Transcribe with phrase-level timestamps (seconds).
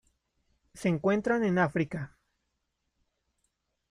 [0.73, 2.17] Se encuentran en África